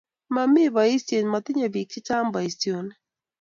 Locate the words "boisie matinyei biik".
0.75-1.87